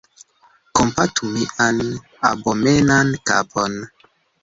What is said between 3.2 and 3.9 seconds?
kapon!